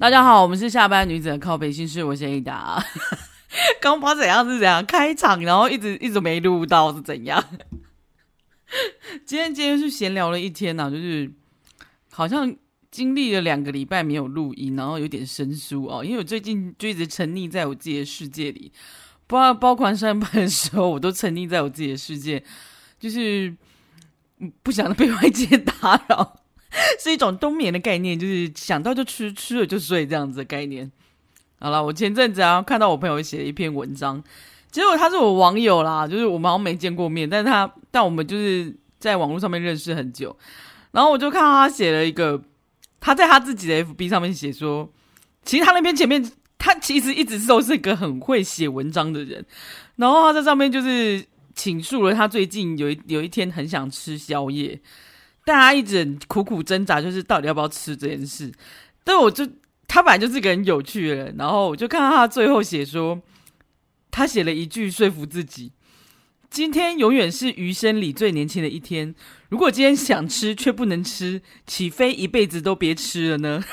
[0.00, 2.82] 大家好，我们是下班女子的靠北心事，我是 Ada。
[3.82, 7.44] 刚不知道怎样是怎样开场，然后一直一直没录到是怎样？
[9.26, 11.30] 今天今天是闲聊了一天呐、啊，就是
[12.10, 12.56] 好像
[12.90, 18.72] 经历了两个礼拜没有录音，然后有点生疏哦，因为我最近就一直沉溺在我自己的世界里，
[19.26, 22.42] 包包括上班的时候，我都沉溺在我自己的世界，
[22.98, 23.54] 就是
[24.62, 26.39] 不想被外界打扰。
[26.98, 30.90] 是一种冬眠的概念，就是想到就吃，吃了就睡这样子的概念。
[31.58, 34.22] 好了，我前阵子啊看到我朋友写了一篇文章，
[34.70, 40.34] 结果他是我网友啦，就是我们好像没见过面，但是他但我们就是在网络上面认识很久。
[40.92, 42.42] 然后我就看到他写了一个，
[42.98, 44.90] 他在他自己的 FB 上面写说，
[45.44, 49.44] 其实他那边前面他其实一直都是一个很会写文章的人，
[49.96, 54.80] 然后他在上面就是倾诉了他最近有一有一天很想吃宵夜。
[55.44, 58.52] 大家一直苦苦挣扎，就是到底要不要吃这件事。
[59.02, 59.48] 但我就
[59.88, 63.20] 他本来就是个很有趣的人，然后我就看到他最后写说，
[64.10, 65.72] 他写了一句说服自己：
[66.50, 69.14] 今天永远是余生里最年轻的一天。
[69.48, 73.64] 如果今天想吃却不能吃，岂非一辈子都别吃了呢？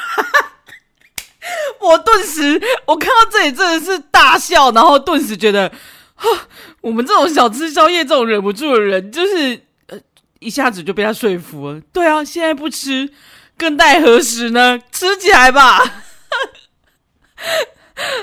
[1.81, 5.71] 我顿时我看到这里真的是大笑，然后顿时觉得，
[6.81, 9.66] 我们这种小吃宵夜、这种忍不住的人，就是。
[10.39, 11.81] 一下子就被他说服了。
[11.91, 13.11] 对啊，现在不吃，
[13.57, 14.79] 更待何时呢？
[14.91, 15.79] 吃起来吧。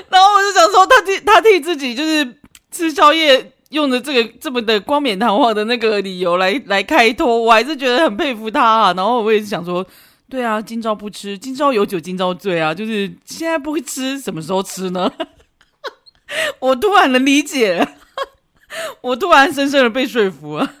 [0.09, 2.39] 然后我就想说，他替他替自己就是
[2.71, 8.93] 吃宵夜用的这个这么的冠冕堂皇的那个理由来来开脱，我还是觉得很佩服他啊。
[8.93, 9.85] 然后我也是想说，
[10.29, 12.73] 对啊，今朝不吃，今朝有酒今朝醉啊。
[12.73, 15.11] 就是现在不会吃，什么时候吃呢？
[16.59, 17.87] 我突然能理解，
[19.01, 20.73] 我突然深深的被说服了。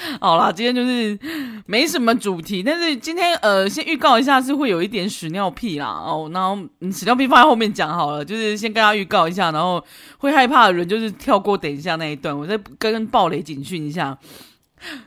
[0.20, 1.18] 好啦，今天就是
[1.66, 6.56] 没什么主题，但是今天呃，先预告一下是会有一点屎尿屁啦哦，然后
[6.90, 9.82] 屎尿屁放在后面讲好了，就是先跟大家预告一下，然后
[10.18, 14.16] 会害怕的人就是跳过等一下那一段，我再跟暴雷警讯一下。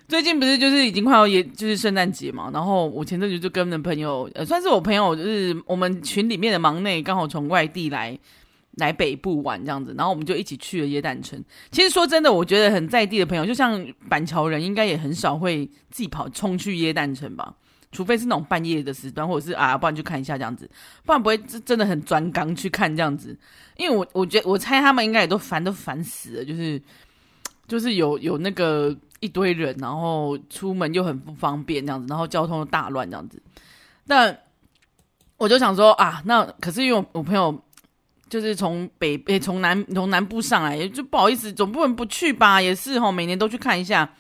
[0.08, 8.18] 最近不是就是已经快要也就是圣诞节嘛，然后我前阵子就跟的朋友呃，算是我朋友，就是我们群里面的忙内，刚好从外地来。
[8.78, 11.40] 来北部玩这样子，然后我们就一起去了耶诞城。
[11.70, 17.54] 其实说真的，我觉得很在地的朋友，就像板桥人，应该也很少会自己跑冲去耶诞城吧，
[17.92, 20.68] 除非是那种半夜的时段，或者是啊，不然就看一下这样子，
[21.06, 23.38] 不然不会真真的很专刚去看这样子。
[23.78, 26.82] 因为我我觉得我猜他们应该也都烦都烦死了，就是
[27.68, 33.40] 就是有有那个一堆人，然后出门又很不方便这样子，然后交通又大乱这样子。
[34.08, 34.36] 但
[35.38, 37.63] 我就想说啊，那可是因为我，我朋友。
[38.34, 42.60] 就是从北诶，从南从南部上来，就不好意思，总不能不去吧？
[42.60, 44.12] 也是齁，每年都去看一下，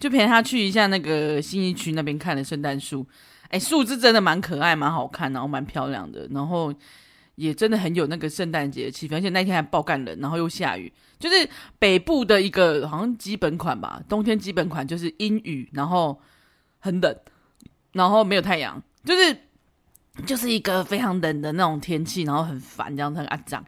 [0.00, 3.06] 就陪他去一下那个新义区那边看的圣诞树。
[3.50, 6.74] 哎，树是真的蛮可爱，蛮好看，然后蛮漂亮的，然后
[7.36, 9.14] 也真的很有那个圣诞节气氛。
[9.14, 14.02] 而且那天还爆干冷，然后又下雨，就是北部的一个好像基本款吧。
[14.08, 16.20] 冬天基本款就是阴雨，然后
[16.80, 17.16] 很冷，
[17.92, 19.36] 然后没有太阳，就是。
[20.26, 23.64] 就是一个非常冷的那种天气，然后很烦，这样子很阿脏。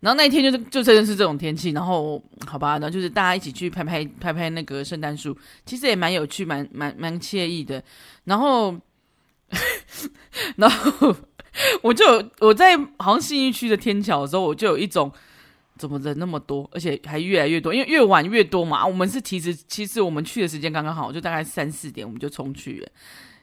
[0.00, 7.82] 然后那一天就是就真的是这种天气，然后好吧，然后就是大家一起去拍拍拍拍那个圣诞树，其实也蛮有趣，蛮蛮蛮惬意的。
[8.24, 8.78] 然后，
[10.56, 11.16] 然后
[11.82, 12.04] 我就
[12.38, 15.10] 我在好像信义区的天桥的时候，我就有一种
[15.76, 18.86] 怎么人那么多，而且还越来越多，因为越晚越多嘛。
[18.86, 22.88] 我们是其实其实我们去的时间刚刚好，就大概三四点我们就冲去了，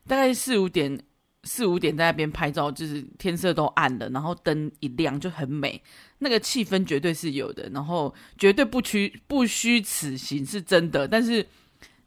[0.07, 0.97] 大概四五点。
[1.45, 5.81] 四五点在那边拍照，就是天色都暗了，然后灯一亮就很美，
[6.17, 11.07] 那个气氛绝对是有的，然后绝对不虚不虚此行是真的。
[11.07, 11.45] 但是，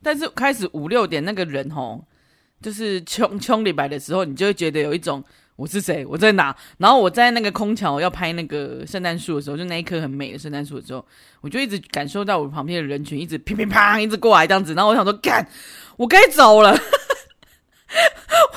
[0.03, 2.04] 但是开始五六点那个人吼，
[2.60, 5.22] 就是冲冲礼拜的时候，你就会觉得有一种
[5.54, 6.57] 我是谁，我在哪？
[6.78, 11.07] 然后我在那个空桥要拍那个圣诞树的时候，就那一棵很美的圣诞树的时候，
[11.41, 15.48] 我就一直感受到我旁边的人群一直乒乒乓一直过来这样子，然后我想说，干，
[15.97, 16.77] 我该走了。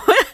[0.05, 0.13] 我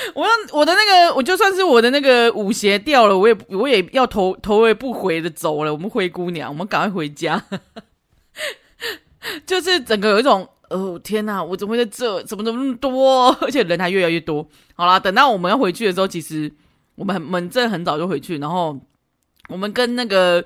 [0.14, 5.72] 我要我的那个，我就算是我的那个舞鞋掉了，我也我也要头头也不回的走了。
[5.72, 7.42] 我们灰姑娘，我们赶快回家。
[9.46, 12.22] 就是整个有一种，哦天哪，我怎么会在这？
[12.22, 13.28] 怎么怎么那么多？
[13.42, 14.46] 而且人还越来越多。
[14.74, 16.50] 好啦，等到我们要回去的时候，其实
[16.94, 18.78] 我们很我们真的很早就回去，然后
[19.48, 20.42] 我们跟那个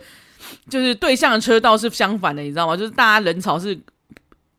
[0.68, 2.76] 就是对向车道是相反的，你知道吗？
[2.76, 3.78] 就是大家人潮是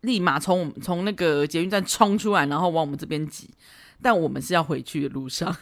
[0.02, 3.50] 立马从从那个捷运站冲出来，然后往我们这边挤。
[4.02, 5.56] 但我们是要回去的路上，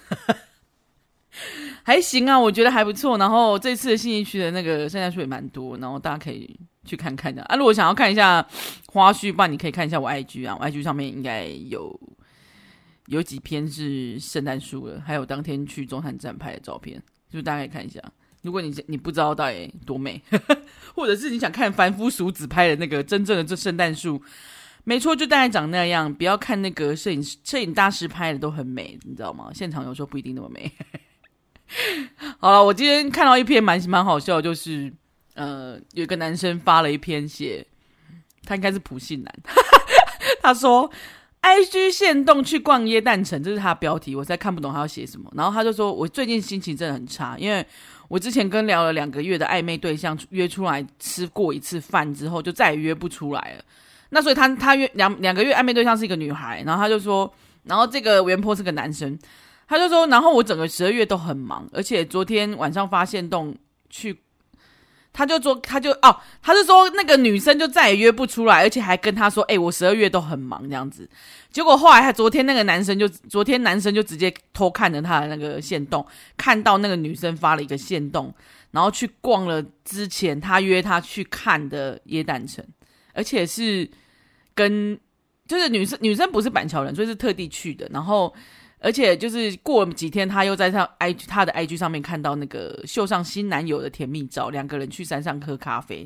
[1.83, 3.18] 还行啊，我觉得还不错。
[3.18, 7.56] 然后这次的信义区的那个圣诞树也蛮多，然后大家可以去看看的啊。
[7.56, 8.45] 如果想要看一下
[8.88, 12.00] 花絮，不然你可以看一下我 IG 啊，我 IG 上面应该有
[13.07, 18.01] 有几篇是圣诞树的，还有当天去中山站拍的照片，就大家可以看一下。
[18.44, 20.21] 如果你你不知道到底多美，
[20.94, 24.21] 或者是你想看凡夫俗子拍的那个真正的这圣诞树，
[24.83, 26.13] 没错，就大概长那样。
[26.13, 29.50] 不要看那个摄影摄影大师拍的都很美，你知道吗？
[29.53, 30.71] 现场有时候不一定那么美。
[32.39, 34.91] 好了，我今天看到一篇蛮蛮好笑，就是
[35.35, 37.65] 呃，有一个男生发了一篇写，
[38.45, 39.33] 他应该是普信男，
[40.41, 40.91] 他说。
[41.44, 45.29] IG 限动去逛耶诞城，这是他的标题，我实在看不懂他要写什么。
[45.36, 47.65] 然后他就说：“我最近心情真的很差，因为
[48.07, 53.65] 我之前跟聊了两个月的暧昧对象约出来吃过一次饭之后，就再也约不出来了。
[54.13, 57.33] 那所以他他约两两个月暧昧对象是一个女孩，然后他就说，
[57.63, 59.18] 然后这个原坡是个男生，
[59.68, 63.56] 他就说，然后我整个十二月都很忙，而且昨天晚上发现动
[63.89, 64.18] 去。”
[65.15, 71.07] 他就说，他就哦，他就说那个女生就再也约不出来，而且还跟他说，哎、我十二月都很忙这样子。
[71.51, 76.04] 结果后来他昨天那个男生就，昨天男生就直接偷看了他的那个线动，
[76.36, 78.33] 看到那个女生发了一个线动，
[78.71, 82.65] 然后去逛了之前他约他去看的耶诞城，
[83.13, 83.88] 而且是
[84.53, 85.00] 跟
[85.47, 88.33] 就是女生女生不是板桥人，所以是特地去的，然后。
[88.85, 96.05] 而且就是过几天，他又在上 IG 他的 IG 上面看到那个秀上新男友的甜蜜照，两个人去山上喝咖啡。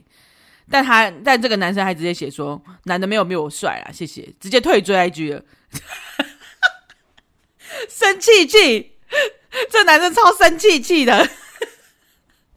[0.69, 5.43] 但他但这个男生还直接写说，男的没有没有我帅啊，谢谢，直接退追 IG 了。
[7.89, 8.91] 生气气，
[9.71, 11.27] 这男生超生气气的。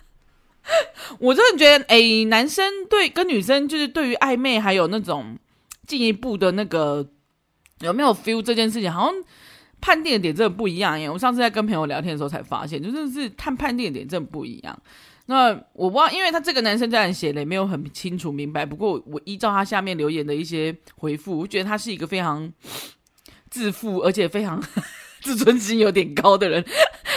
[1.18, 1.98] 我真的觉得，哎、
[2.28, 5.38] 男生对跟女生就是对于暧昧还有那种
[5.86, 7.08] 进一步的那个
[7.80, 9.14] 有没有 feel 这件事情，好像。
[9.82, 11.08] 判定的点真的不一样耶！
[11.08, 14.78] 我上次在跟朋友聊天的时候才发现，就是是看判定的点真的不一样。
[15.24, 18.66] 那我不知道，因为他这个男生这样写的也没有很清楚明白。
[18.66, 22.52] 不过我依照他下面留言的一些回复，我觉得他是一个非常
[23.48, 24.62] 自负而且非常
[25.24, 26.62] 自尊心有点高的人。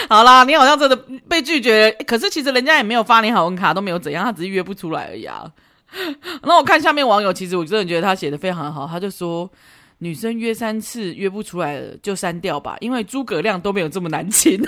[0.08, 0.96] 好啦，你好像真的
[1.28, 5.52] 被拒绝，可是其实人家也没有发你好运卡，都没有怎样，他只是约不出来而已啊。
[6.42, 9.50] 那我看下面网友，其实我真的觉得他写的非常好，他就说。
[9.98, 14.60] 女生约三次约不出来了就删掉吧，因为诸葛亮都没有这么难亲。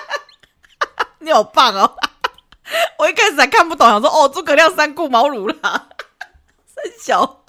[1.20, 1.96] 你好棒哦！
[2.98, 5.88] 我一开始还看不懂，想说哦，诸葛亮三顾茅庐啦。
[6.66, 7.44] 三小，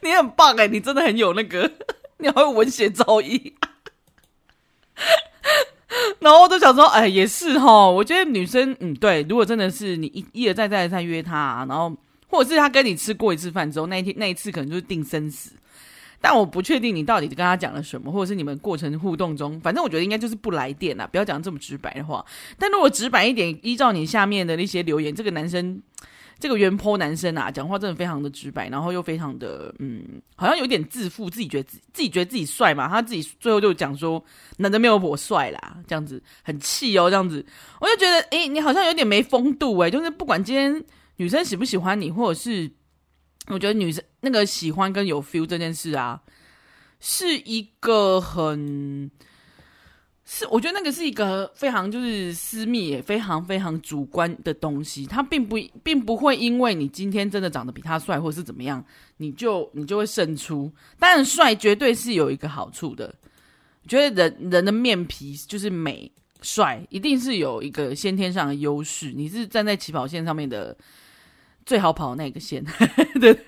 [0.00, 1.70] 你很棒哎，你真的很有那个，
[2.16, 3.52] 你好有文学造诣。
[6.20, 7.88] 然后我就想说，哎，也是哈。
[7.88, 11.94] 我觉得女生，嗯，对，如果真的是你一一而再再而三约她，然后
[12.30, 15.50] 或者是他跟你吃过一次饭之后，那一天那一次可能就是定生死。
[16.22, 22.24] 但我不确定你到底跟他讲了什么，或者是你们过程互动中，反正我觉得应该就是不来电啦，不要讲这么直白的话。
[22.58, 25.80] 但如果直白一点，依照你下面的那些留言，这个男生，
[26.38, 30.02] 这个原坡男生啊，讲话真的非常的直白，然后又非常的嗯，
[30.36, 34.22] 好像有点自负，自己觉得自己自己觉得自己帅嘛，他自己最后就讲说
[34.58, 37.42] 男的没有我帅啦，这样子很气哦，这样子
[37.80, 40.84] 我就觉得诶，你好像有点没风度诶，就是不管今天
[41.20, 42.70] 女生喜不喜欢你，或者是。
[43.46, 46.20] 我觉得女生那个喜欢跟有 feel 这件事啊，
[47.00, 49.10] 是一个很，
[50.24, 58.84] 是我觉得那个是一个非常就是私密也非常非常主观的东西，它并不并不会因为你今天真的长得比他帅或者是怎么样，
[59.16, 60.70] 你就你就会胜出。
[60.98, 63.12] 当然帅绝对是有一个好处的，
[63.88, 66.12] 觉得人人的面皮就是美
[66.42, 69.12] 帅，一定是有一个先天上的优势。
[69.12, 70.76] 你是站在起跑线上面的。
[71.70, 72.64] 最好跑那个线，
[73.20, 73.38] 对，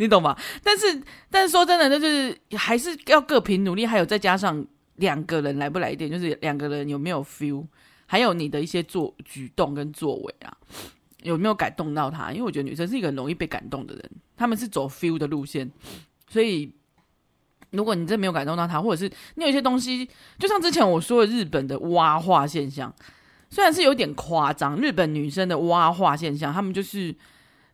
[0.00, 0.36] 你懂吧？
[0.60, 1.00] 但是，
[1.30, 7.64] 但是说真的，那就是还是要各凭努力，还有再加上两个人来不来电，就是两个人有没有 feel，
[8.06, 10.50] 还有你的一些做举动跟作为啊，
[11.22, 12.32] 有没有感动到他？
[12.32, 15.70] 因为我觉得女生是一个很容易被感动的人，他们是走 feel 的路线，
[16.28, 16.74] 所以
[17.70, 20.10] 如果你真没有感动到他，或者是你有一些东西，
[20.40, 22.92] 就像之前我说的日本的蛙化现象，
[23.48, 27.14] 虽然是有点夸张，日本女生的蛙化现象，他们就是。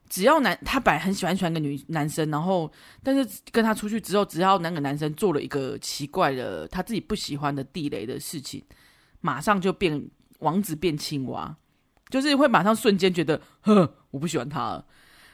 [0.09, 2.71] 只要男他本来很喜欢喜欢个女男生，然后
[3.03, 8.63] 但是跟他出去之后，只要那个男生做了一个奇怪的他自己不喜欢的地雷的事情，
[9.21, 10.09] 马上就变
[10.39, 11.57] 王子变青蛙，
[12.09, 14.87] 就是会马上瞬间觉得，呵，我不喜欢他了。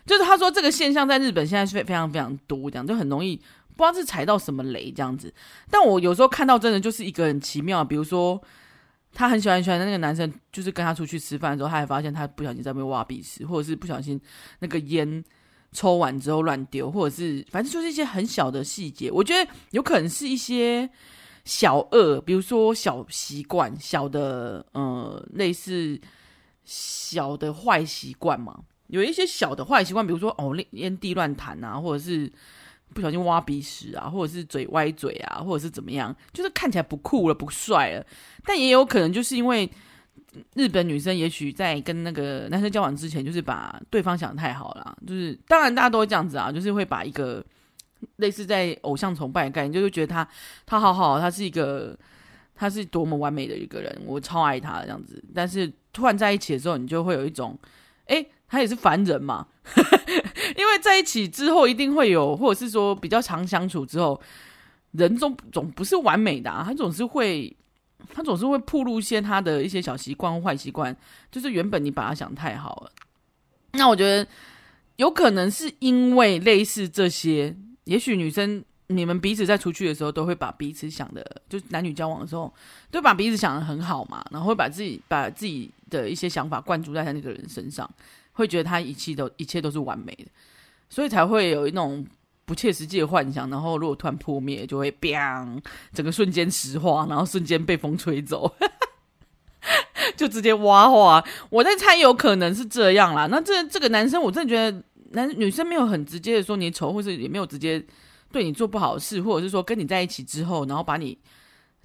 [0.05, 3.37] 就是他说这个现象在日本现在是非常非常多，这样就很容易
[3.77, 5.33] 不知道是踩到什么雷这样子。
[5.71, 8.43] 但我有时候看到真的就是一个很奇妙，比如说。
[9.15, 14.21] 他很喜欢喜欢那个男生，就是跟他出去吃饭的时候，他还发现他不小心在那边挖鼻屎，或者是不小心
[14.61, 15.23] 那个烟
[15.73, 19.11] 抽完之后乱丢，或者是反正就是一些很小的细节。
[19.11, 20.89] 我觉得有可能是一些
[21.45, 26.01] 小恶，比如说小习惯、小的呃类似
[26.65, 28.61] 小的坏习惯嘛。
[28.89, 32.31] 有一些小的坏习惯，比如说哦烟蒂乱弹啊，或者是
[32.93, 38.07] 不小心挖鼻屎啊，或者是嘴歪嘴啊，或者是怎么样，就是看起来不酷了，不帅了。
[38.45, 39.71] 但也有可能就是因为
[40.55, 44.97] 日本女生也许在跟那个男生交往之前，就是把对方想得太好了。
[45.07, 47.45] 就是当然大家都会这样子啊，就是会把一个
[48.17, 50.27] 类似在偶像崇拜的概念，就是觉得他
[50.65, 51.99] 他好好，他是一个
[52.55, 55.23] 他是多么完美的一个人，我超爱他这样子。
[55.35, 57.59] 但是突然在一起的时候，你就会有一种，
[58.07, 59.47] 哎，他也是凡人嘛。
[60.73, 64.19] 因为在一起之后，一定会有，或者是说比较常相处之后，
[64.93, 67.55] 人总总不是完美的啊，他总是会，
[68.11, 70.97] 他总是会暴露一些他的一些小习惯、坏习惯，
[71.31, 72.93] 就是原本你把他想太好了。
[73.73, 74.27] 那我觉得
[74.97, 82.51] 有可能是因为类似这些，也许女生你们彼此在出去的时候，都会把彼此想的，就是男女交往的时候，
[82.91, 87.87] 都把彼此想的很好嘛，然后会把自己把自己的一些想法灌注在他那个人身上。
[88.35, 90.25] 会觉得他一切都一切都是完美的，
[90.93, 92.07] 所以才会有一种
[92.45, 93.49] 不切实际的幻想。
[93.49, 95.59] 然后如果突然破灭，就会砰
[95.95, 98.55] 整个瞬间石化，然后瞬间被风吹走，
[100.19, 101.25] 就直接挖化。
[101.49, 103.27] 我在猜，有可能是这样啦。
[103.29, 107.83] 那这这个男生，我真的觉得男女生没有很直接的说你丑，或是也没有直接
[108.31, 111.17] 对你做不好的事，或者是说跟你在一起之后，然后把你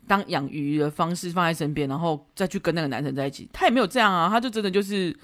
[0.05, 4.27] 当养鱼的方式放在身边，然后再去跟那个男生在一起，他也没有这样啊。
[4.29, 5.17] 他就真的就是。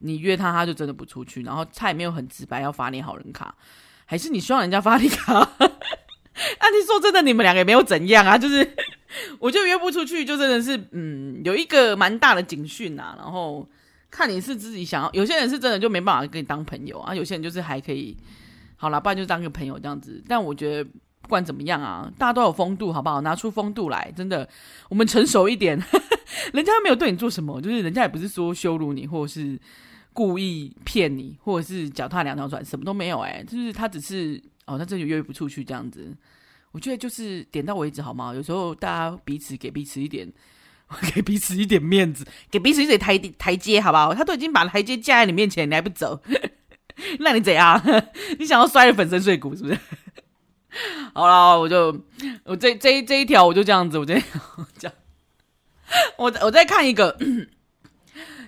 [0.00, 3.54] 你约他，他就真的不出去，然后他也没有很直白要发你好人卡，
[4.04, 5.34] 还是你希望人家发你卡？
[6.58, 8.76] 啊，你说真的，你们两个也没有怎样啊，就是
[9.40, 13.16] 我就约不出去，就真的是嗯，有一个蛮大的警讯呐。
[13.18, 13.68] 然后
[14.08, 18.16] 看你是自己想要，有些人是真的就没办法跟你当朋友啊，有些人就是还可以，
[18.76, 20.22] 好了，不然就当个朋友这样子。
[20.28, 20.84] 但我觉得
[21.22, 23.20] 不管怎么样啊，大家都有风度，好不好？
[23.22, 24.48] 拿出风度来，真的，
[24.88, 25.76] 我们成熟一点。
[26.54, 29.58] 人家没有对你做什么，就是人家也不是说羞辱你，或者是。
[30.18, 36.12] 故意骗你，或者是脚踏两条船，什么都没有哎、就是他只是哦，他这就约不出去这样子。
[36.72, 38.34] 我觉得就是点到为止好吗？
[38.34, 40.28] 有时候大家彼此给彼此一点，
[41.14, 44.12] 给彼此一点面子，给彼此一点台台阶，好不好？
[44.12, 46.20] 他都已经把台阶架在你面前，你还不走，
[47.20, 47.80] 那你怎样？
[48.40, 49.78] 你想要摔得粉身碎骨是不是？
[51.14, 51.96] 好了，我就
[52.42, 54.22] 我这这一这一条我就这样子，我这样
[54.76, 54.92] 讲，
[56.18, 57.16] 我我再看一个。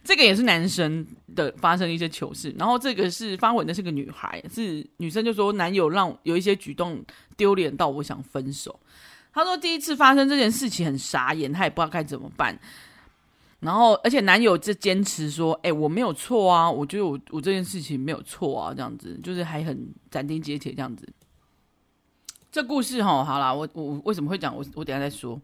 [0.03, 7.05] 这个也是男生的发生一些糗事，然后这个是发文的是个女孩，是女生就说男友让有一些举动
[7.37, 8.79] 丢脸到我想分手。
[9.33, 12.59] 她说第一次发生这件事情很傻眼，她也不知道该怎么办。
[13.61, 21.07] 然后而且男友就坚持说：“哎，我没有错啊，我觉得我我这件事情没有错啊，这样子就是还很斩钉截铁这样子。”
[22.53, 24.55] 这故事哈，好啦，我我为什么会讲？
[24.55, 25.41] 我我等下再说。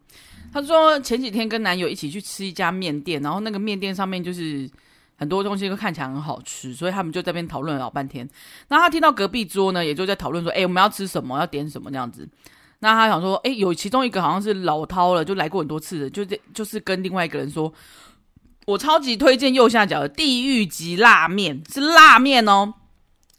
[0.52, 4.68] 她说前几天跟男友一起去吃一家面店，然后那个面店上面就是
[5.16, 8.28] 很多东西都看起来很好吃，所以他们就在边讨论了老半天。
[8.68, 11.38] 那他听到隔壁桌呢，也就在讨论说：“哎，我们要吃什么？
[11.38, 12.28] 要点什么？”这样子。
[12.80, 17.72] 那他想说：“哎，有其中一个好像是老饕了，就来过很多次的，就这就是跟另外一个人说，
[18.66, 22.74] 我超级推荐右下角的地狱级辣面，是辣面哦。”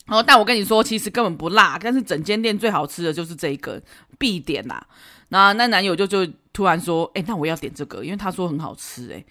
[0.08, 3.82] 然后，但我跟你说，其实根本不辣，但是整间店最好吃的就是这一个
[4.18, 4.82] 必点呐。
[5.30, 9.22] 那那男友就就突然说：“哎，那我要点这个，因为他说很好吃。”哎，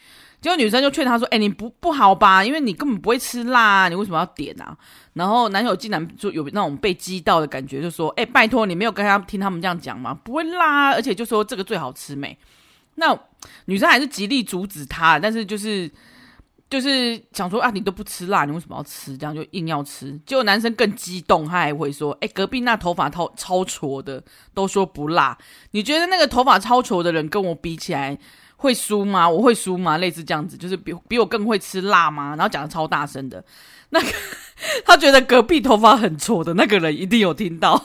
[0.42, 2.45] 结果女生就劝他说：“哎，你不不好吧？
[2.45, 4.76] 因为你根本不会吃辣，你为什么要点啊？”
[5.14, 10.12] 然后男友竟然就有那种被激到的感觉，就说：“哎，拜托你没有跟他听他们这样讲吗？
[10.12, 12.37] 不会辣，而且就说这个最好吃没？”
[12.97, 13.18] 那
[13.64, 15.90] 女生还是极力阻止他，但是就是。
[16.68, 19.16] 就是想说啊，你都不吃辣，你为什么要吃？
[19.16, 24.20] 这样就硬要吃，结果男生更激动，他还会说：“哎，隔壁那头发超超挫的
[24.52, 25.38] 都说不辣，
[25.70, 28.18] 你觉得那个头发超挫的人跟我比起来
[28.56, 29.28] 会输吗？
[29.28, 29.96] 我会输吗？
[29.99, 32.30] 类似这样子，就是比比我更会吃辣吗？
[32.30, 33.44] 然后讲得超大声的，
[33.90, 34.08] 那个
[34.85, 37.85] 他觉得隔壁头发很挫的那个人一定有听到，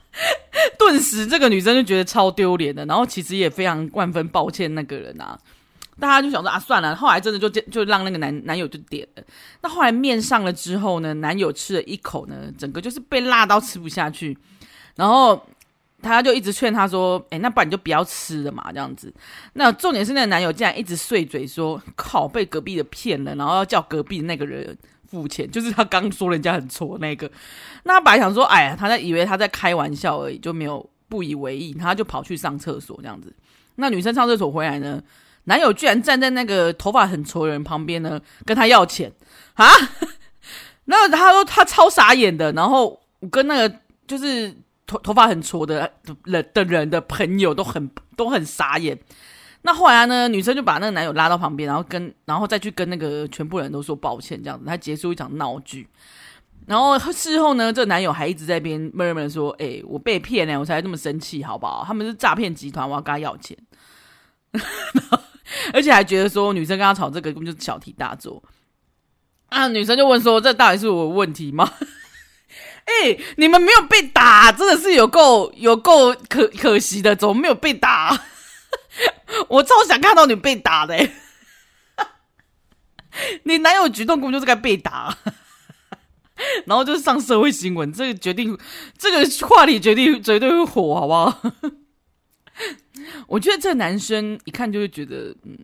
[0.78, 5.38] 顿时这个女生就觉得超丢脸的，然后其实也非常万分抱歉那个人啊。
[6.00, 6.94] 大家就想说啊，算了。
[6.94, 9.22] 后来真的就就就让那个男男友就点了。
[9.62, 14.36] 那后来面上了之后呢，男友吃了一口呢，整个就是被辣到吃不下去。
[14.94, 15.40] 然后
[16.02, 19.12] 他就一直劝他说：“哎，那不然你就不要吃了嘛，这样子。”
[19.54, 24.76] 那重点是那个男友竟然一直碎嘴说：“靠，被隔壁的骗了，然后要叫隔壁的那个人
[25.08, 27.30] 付钱，就是他刚说人家很挫那个。”
[27.82, 33.32] 那他本来想说：“哎呀，他在以为他在开玩笑而已，就没有不以为意。”他就跑去上厕所这样子。
[33.76, 35.02] 那女生上厕所回来呢？
[35.48, 39.10] 男友居然站在那个头发很矬的人旁边呢，跟他要钱
[39.54, 39.66] 啊！
[40.84, 44.54] 那他说他超傻眼的，然后我跟那个就是
[44.86, 45.90] 头头发很矬的
[46.24, 48.98] 人的人的朋友都很都很傻眼。
[49.62, 55.88] 那后来呢，女生就把那个男友拉到旁边，然后跟然后再去跟那个全部人都说抱歉，这样子，他结束一场闹剧。
[56.66, 61.82] 然后事后呢，这男友还一直在边闷闷说：“哎、我被骗呢，我才这么生气，好不好？
[61.86, 63.56] 他们是诈骗集团，我要跟他要钱。”
[65.72, 68.42] 而且还觉得说女生跟他吵这个根本就是小题大做。
[69.48, 71.72] 啊，女生就问说：“这到底是我问题吗？”
[72.84, 78.18] 哎、 你们没有被打，真的是有够有够可可惜的，怎么没有被打？
[79.48, 81.12] 我超想看到你被打的、欸。
[83.44, 85.16] 你男友举动根本就是该被打，
[86.66, 88.56] 然后就是上社会新闻，这个决定，
[88.96, 91.42] 这个话题决定绝对会火，好不好？
[93.26, 95.58] 我觉得这个男生一看就会觉得，嗯，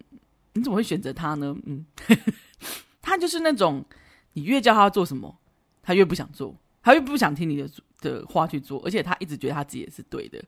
[0.52, 1.56] 你怎么会选择他呢？
[1.66, 1.84] 嗯，
[3.02, 3.84] 他就是那种
[4.32, 5.38] 你越叫他做什么，
[5.82, 7.68] 他越不想做，他越不想听你的
[8.00, 10.42] 的话去做，而且他一直觉得他自己也是对的。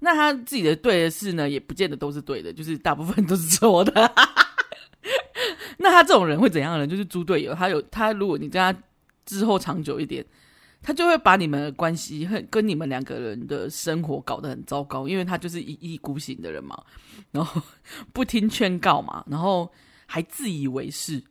[0.00, 4.12] 那他自己的对的事呢，也不见得都是对的，就是大部分都是错的。
[5.78, 6.86] 那他这种人会怎样呢？
[6.86, 7.54] 就是猪队友。
[7.54, 8.76] 他有他，如果你跟他
[9.24, 10.24] 之后长久一点，
[10.80, 16.82] 他就会把你们的关系和跟你们两个人的生活搞得很糟糕，因为他就是一意孤行的人嘛，
[17.32, 17.60] 然后
[18.12, 19.70] 不听劝告嘛，然后
[20.06, 21.22] 还自以为是。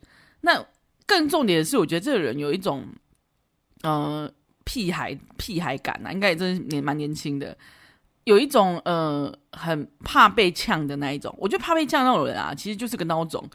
[0.42, 0.63] 那
[1.06, 2.86] 更重点的是，我觉得这个人有一种
[3.82, 4.30] 呃
[4.66, 7.58] 屁孩屁孩感啊，应该也真是年蛮年轻的，
[8.25, 11.34] 有一种呃很怕被呛的那一种。
[11.39, 13.50] 我觉得怕被呛那种人啊，其实就是个孬种。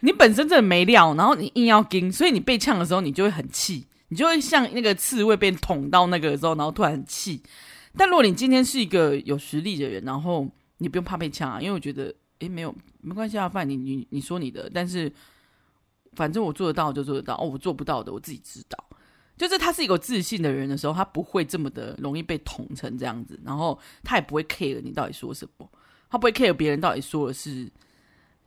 [0.00, 7.42] 你本身真的没料，然后你硬要跟，所以你被呛的时候，你就会很气，你就会像那个刺猬被捅到那个时候，然后突然很气。
[7.96, 15.12] 但如果你今天是一个有实力的人，然后你不用怕被呛啊，因为我觉得，诶，没有没关系啊，反正你你你说你的，但是
[16.14, 18.82] 反正我做得到就做得到，哦，我做不到的我自己知道。
[19.36, 25.70] 就是他是一个自信的人的时候，他不会这么的容易被捅成这样子，然后他也不会 care 你到底说什么，
[26.08, 27.70] 他不会 care 别人到底说的是。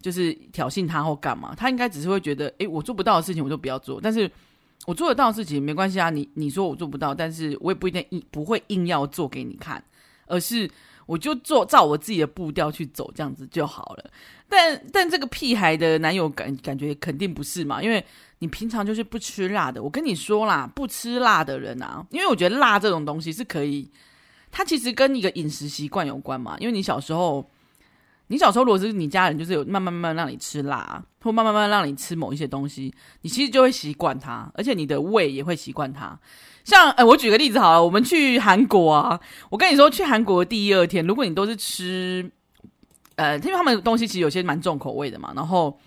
[0.04, 4.30] 就是挑衅他或干嘛，他应该只是会觉得，诶，我做不到的事情我就不要做，但是
[4.86, 6.10] 我做得到的事情没关系啊。
[6.10, 9.82] 你你说我做不到，但是我也不一定硬不会硬要做给你看，
[10.28, 10.70] 而是
[11.06, 14.12] 我就做照我自己的步调去走，这样子就好了。
[14.50, 18.04] 但但这个屁孩的男友感感觉肯定不是嘛，因为
[18.40, 19.82] 你平常就是不吃辣的。
[19.82, 23.90] 我跟你说啦，不吃辣的人啊，因为我觉得辣这种东西是可以，
[24.52, 27.50] 它其实跟一个饮食习惯有关嘛，因为你小时候。
[28.34, 32.92] 你小时候如果是你家人，就是有慢慢慢慢让你吃辣，或慢慢慢慢让你吃某一些东西，
[33.22, 36.20] 你其实就会习惯它，而且你的胃也会习惯它。
[36.64, 39.20] 像，呃，我举个例子好了，我们去韩国啊，
[39.52, 42.28] 我跟你说，去韩国的第一二天，如果你都是吃，
[43.18, 45.78] 呃，因为他们的东西其实有些蛮重口味的嘛，然后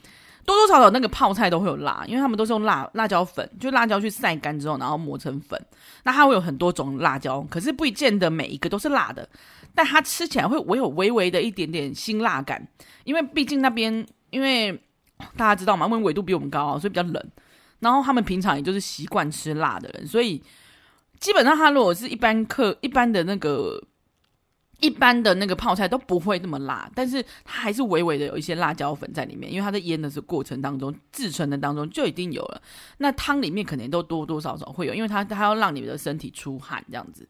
[0.45, 5.61] 多多少少那个泡菜都会有辣，因为他们都是用辣辣椒粉，就辣椒去晒干之后，然后磨成粉，
[6.05, 9.29] 那它会有很多种辣椒，可是不一见得每一个都是辣的。
[9.77, 12.67] 但它吃起来会唯有微微的一点点辛辣感，
[13.05, 14.73] 因为毕竟那边，因为
[15.37, 17.31] 大家知道嘛，他们纬度比我们高，所以比较冷。
[17.81, 20.43] 然后他们平常也就是习惯吃辣的人，所以
[21.21, 23.79] 基本上他如果是一般客、一般的那个、
[24.81, 32.63] 一般的那个泡菜都不会那么辣，但是它还是微微的有一些辣椒粉在里面，因为它在腌的是过程当中、制成的当中就已经有了。
[32.97, 37.29] 那汤里面肯定都多多少少会有，因为它它要让你们的身体出汗这样子。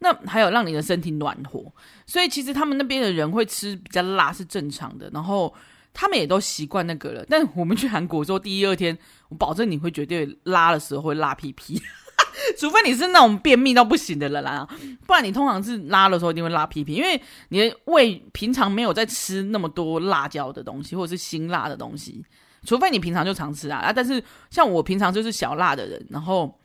[0.00, 1.64] 那还有让你的身体暖和，
[2.06, 5.54] 所以其实他们那边的人会吃比较辣是正常的，然后
[5.92, 7.24] 他们也都习惯那个了。
[7.28, 8.96] 但我们去韩国之后第一二天，
[9.28, 11.80] 我保证你会绝对拉的时候会拉屁屁，
[12.58, 14.66] 除非你是那种便秘到不行的人啦，
[15.06, 22.24] 不然你通常是拉的时候一定会拉屁屁，因为你的胃平常没有在吃那么多辣椒的东西或者是辛辣的东西，
[22.64, 23.92] 除非你平常就常吃啊啊！
[23.92, 26.58] 但是像我平常就是小辣的人，然后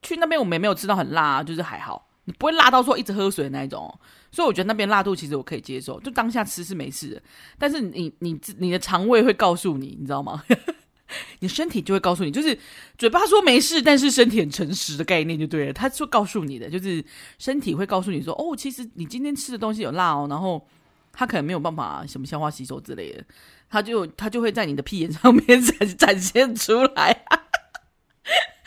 [0.00, 2.07] 去那边我们也没有吃到很辣，啊就是还好。
[2.28, 3.92] 你不会辣到说一直喝水那一种，
[4.30, 7.22] 所以我觉得那边辣度其实我可以接受，就当下吃是没事的。
[7.58, 10.44] 但是你你你的肠胃会告诉你，你知道吗？
[11.40, 12.58] 你身体就会告诉你，就是
[12.98, 15.72] 嘴巴说没事，但是身体很诚实的概念就对了。
[15.72, 17.02] 他就告诉你的，就是
[17.38, 20.68] 身体会告诉你说，哦，其实你今天吃的东西有辣哦，然后
[21.10, 23.24] 他可能没有办法什么消化吸收之类的，
[23.70, 27.24] 他就他就会在你的屁眼上面展展现出来。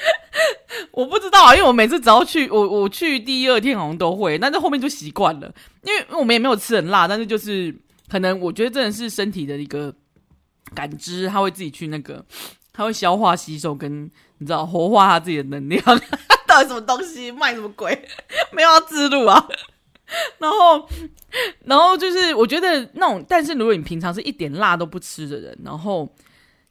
[0.92, 7.74] 我不知道啊，因为我每次只要去，我我去第一二天好像都会，但是后面就习惯了，因为我们也没有吃很辣，但是就是
[8.10, 9.94] 可能我觉得真的是身体的一个
[10.74, 12.26] 感知，他会自己去那个，
[12.74, 15.84] 他会消化吸收，跟你知道活化他自己的能量，
[16.48, 17.32] 到底什么东西？
[17.32, 18.08] 卖什么鬼，
[18.52, 19.48] 没有要自录啊，
[20.40, 20.90] 然后
[21.66, 26.12] 然后就是我觉得那种，但是如果你平常是一点辣都不吃的人，然后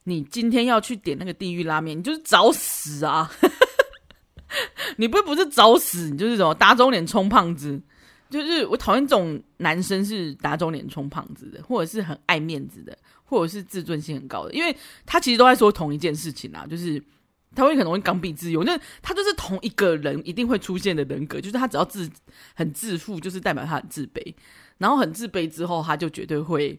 [0.04, 3.30] 你今天要去点那个地狱拉面，你就是找死啊！
[4.96, 7.80] 你不不是找死，你就是什么打肿脸充胖子，
[8.28, 17.00] 就是我讨厌这种男生是打肿脸充胖子的，或者是很爱面子的，或者是自尊心很高的，因为他其实都在说同一件事情啊，就是
[17.54, 22.10] 他会可能会刚愎自用，那他就是同一个人一定会出现的人格，就是他只要自
[22.54, 24.34] 很自负，就是代表他很自卑，
[24.78, 26.76] 然后很自卑之后，他就绝对会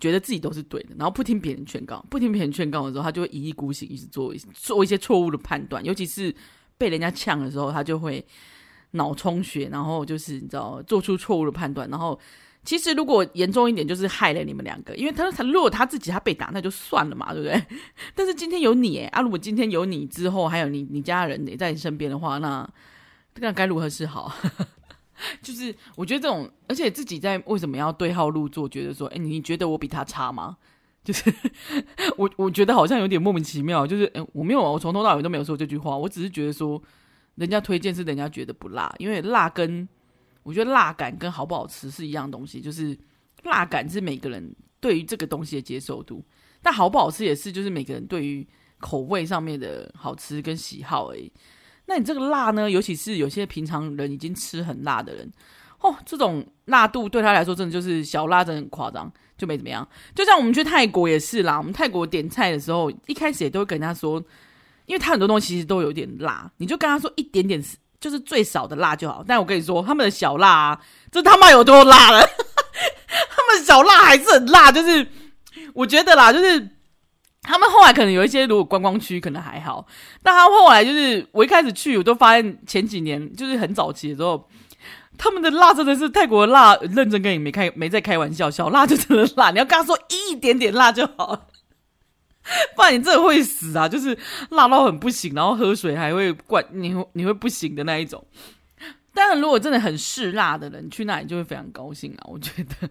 [0.00, 6.34] 觉得自己都是对的，然后不听别人劝告，不听别人劝告的时候，他就会一意孤行，一直做做一些错误的判断，尤其是
[6.76, 8.24] 被人家呛的时候，他就会
[8.92, 12.18] 脑充血，然后就是你知道做出错误的判断，然后。
[12.66, 17.62] 其实如果严重一点，就是害了你们两个，因为他他如果他自己他被打，那就算了嘛，对不对？
[18.14, 22.66] 但是今天有你诶啊，如果今天有你之后，还有你你家人也在你身边的话，那
[23.34, 24.34] 那该如何是好？
[25.44, 28.68] 就是我觉得这种，而且自己在为什么要对号入座？
[28.68, 30.56] 觉得说，哎，你觉得我比他差吗？
[31.04, 31.32] 就是
[32.16, 33.86] 我我觉得好像有点莫名其妙。
[33.86, 36.82] 就是诶我没有，我从头到尾都没有说这句话，我只是觉得说，
[37.34, 39.86] 人家推荐是人家觉得不辣，因为辣跟。
[40.42, 42.94] 我觉得辣感跟好不好吃是一样东西，就是
[43.44, 46.22] 辣感是每个人对于这个东西的接受度，
[46.60, 48.46] 但好不好吃也是，就是每个人对于
[48.78, 51.32] 口味上面的好吃跟喜好而已。
[51.86, 52.70] 那你这个辣呢？
[52.70, 55.30] 尤其是有些平常人已经吃很辣的人，
[55.80, 59.86] 哦，这种辣度对他来说真的就是小辣，真的很夸张，就没怎么样。
[60.14, 64.22] 就像我们去泰国也是啦，我们泰国点菜的时候，一开始也都会跟他说，
[64.86, 67.62] 因为他很多东西其实都有点辣，你就跟他说一点点。
[68.00, 72.20] 就是最少的辣就好，但我跟你说，他们的小辣啊，这他妈有多辣了？
[73.30, 75.06] 他们小辣还是很辣，就是
[75.72, 76.68] 我觉得啦，就是
[77.44, 79.86] 他们后来可能有一些如果观光区可能还好，
[80.22, 84.48] 但他后来就是我一开始去，我都发现前几年就是很早期的时候，
[85.18, 91.46] 他们的辣真的是泰国辣，认真跟你没开没在开玩笑，小辣就真的辣，你要跟他说一点点辣就好了。
[92.76, 93.88] 不然你真的会死啊！
[93.88, 94.18] 就是
[94.50, 98.22] 辣到很不行，然后喝水还会灌，你会你会不行的那一种。
[99.14, 102.26] 当然，如果真的很嗜辣的人去那里就会非常高兴啊！
[102.28, 102.88] 我觉得，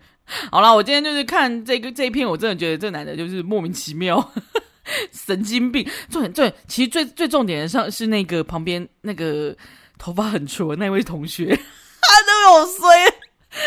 [0.50, 4.32] 好啦，我今天就是看这个这一篇，我真的觉得这男的就是莫名其妙，
[5.12, 5.88] 神经病。
[6.10, 9.56] 重点重点，其实最最重点的上是那个旁边那个
[9.98, 11.48] 头发很粗的那位同学，
[12.02, 13.14] 他都有衰。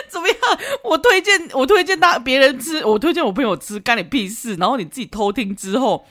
[0.09, 0.37] 怎么样？
[0.83, 4.57] 我推荐我推荐他别人吃，我推荐我朋友吃，干你屁事！
[4.57, 6.05] 然后你自己偷听之后，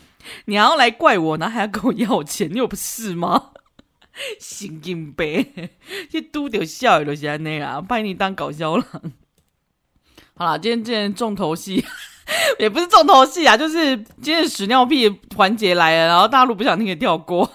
[0.45, 3.49] 你还要来怪我，然后还要跟我要钱，你有不是吗？
[4.39, 5.69] 神经病！
[6.09, 8.85] 去嘟丢笑的些那啊，把你当搞笑郎。
[10.35, 11.83] 好了，今天今天重头戏
[12.59, 17.51] 也不是重头戏啊，就是今天屎尿屁环节来了，然后大陆不想听也跳过。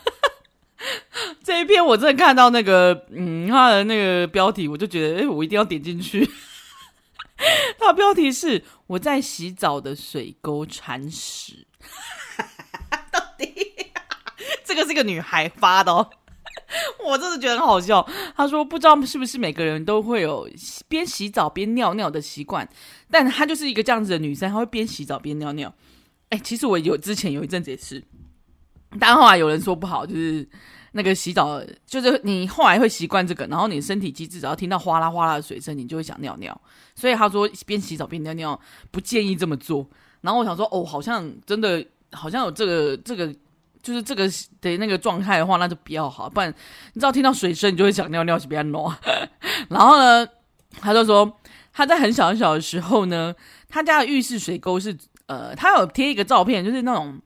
[1.45, 6.31] 这一篇我真的看到那个，嗯，他的那个标题，我就觉得，哎、欸，我一定要点进去。
[7.79, 11.67] 他的标题是“我在洗澡的水沟铲屎”，
[13.11, 13.73] 到底
[14.65, 16.11] 这个是个女孩发的哦，
[17.05, 18.07] 我真的觉得很好笑。
[18.37, 20.49] 他说，不知道是不是每个人都会有
[20.89, 22.69] 边洗澡边尿尿的习惯，
[23.11, 25.73] 但她就是一个这样子的女生，她会边洗澡边尿尿。
[26.31, 28.03] 哎、其实我有之前有一阵子也是。
[28.99, 30.49] 但后来有人说不好，就是
[30.93, 36.61] 那个洗澡，就是你后来会习惯这个，然后你身体机制只要听到哗啦哗啦的水声，你就会想尿尿。
[36.95, 39.89] 所以他说边洗澡边尿尿不建议这么做。
[40.21, 43.33] 然后我想说，哦，好像真的好像有这个这个，
[43.83, 44.29] 就是这个
[44.61, 46.29] 的那个状态的话，那就比较好。
[46.29, 46.49] 不然
[46.93, 48.99] 你知道听到水声，你就会想尿尿，是比较暖。
[49.69, 50.27] 然后呢，
[50.81, 51.41] 他就说
[51.73, 53.35] 他在很小很小的时候呢，
[53.69, 57.21] 他家的浴室水沟是呃，他有贴一个照片，就是那种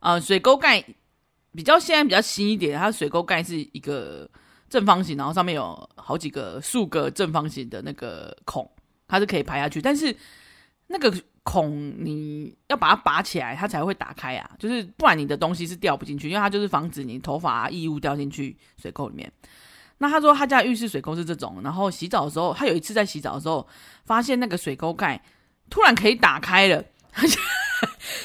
[0.00, 0.84] 呃水沟盖。
[1.52, 4.30] 比较现在比较新一点，它水沟盖是一个
[4.68, 8.70] 正方形，然后上面有好几个数个正方形的那个孔，
[9.08, 9.82] 它是可以排下去。
[9.82, 10.16] 但是
[10.86, 19.30] 那个孔你要把它拔起来，它才会打开啊，就是不然你的东西是掉不进去，因为它就是防止你头发啊异物掉进去水沟里面。
[19.98, 23.66] 那他说他家浴室水沟是这种，然后洗澡的时候，他有一次在洗澡的时候
[24.04, 25.20] 发现那个水沟盖
[25.68, 26.82] 突然可以打开了，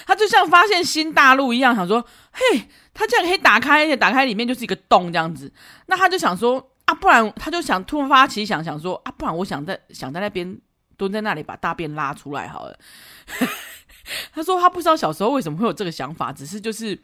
[0.07, 2.67] 他就像发现新大陆一样，想说嘿。
[2.97, 5.51] 他竟然可以打开，而且打开里面就是一个洞这样子。
[5.87, 10.57] 那他就想说啊，不然他就想突发奇想，想说啊，不然我想在想在那边
[10.97, 12.79] 蹲在那里把大便拉出来好了。
[14.31, 16.99] 他说他不知道小时候为什么会有这个想法，只是就是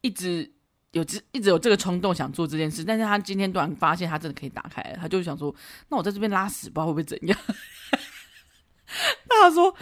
[0.00, 0.50] 一直
[0.90, 2.82] 有这一直有这个冲动想做这件事。
[2.82, 5.54] 但是他今天突然发现他真的可以打开了，他就想说，
[5.88, 7.38] 那我在这边拉屎，不知道会不会怎样。
[9.28, 9.74] 那他说，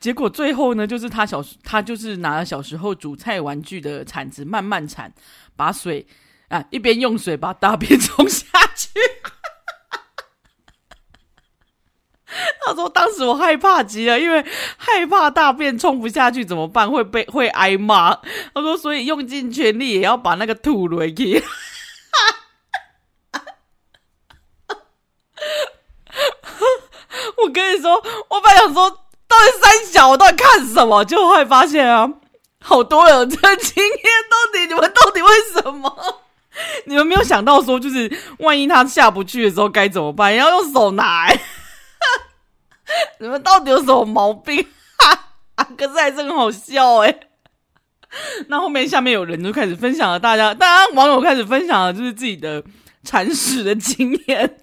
[0.00, 5.12] 结果最后呢，就是他小他就是拿了小时候煮菜玩具的铲子慢慢铲，
[5.56, 6.06] 把水
[6.48, 8.46] 啊一边用水把大便冲下
[8.76, 8.90] 去。
[12.66, 14.44] 他说当时我害怕极了，因为
[14.76, 16.90] 害怕大便冲不下去怎么办？
[16.90, 18.12] 会被会挨骂。
[18.52, 21.44] 他说所以用尽全力也要把那个吐回去。
[27.38, 27.94] 我跟你说，
[28.28, 28.90] 我本来想说，
[29.28, 31.04] 到底三小，我到底看什么？
[31.04, 32.10] 就会发现啊，
[32.60, 33.94] 好多人这个经验，
[34.28, 36.24] 到底你们到底为什么？
[36.86, 40.34] 你们没有想到说，就是万一他下不去的时候该怎么办？
[40.34, 41.28] 要用手拿、
[43.20, 44.66] 你们到底有什么毛病？
[45.56, 47.20] 啊，可是还是很好笑哎、
[48.48, 52.62] 那后面下面有人就开始分享了，大家，大家网友开始分享了，就是自己的
[53.02, 54.58] 铲屎的经验。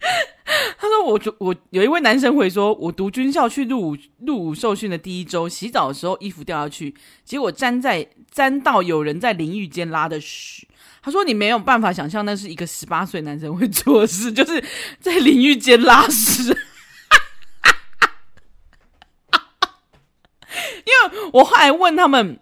[0.78, 10.66] 他说：“我我有一位男生回说，我读军校去入伍入伍受训的第一周，洗澡的时候衣服掉下去，结果粘在粘到有人在淋浴间拉的屎。
[11.02, 14.62] 他说你没有办法想象那是一个十八岁男生会做的事， 就是
[15.00, 16.56] 在淋浴间拉屎。
[20.78, 22.40] 因为我后来问他们，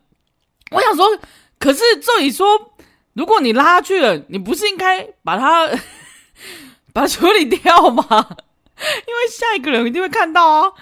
[0.71, 1.07] 我想说，
[1.59, 2.47] 可是这里说，
[3.13, 5.69] 如果你拉去了，你不是应该把它？”
[6.93, 10.73] 把它处理掉吗， 因为下一个人一定会看到啊，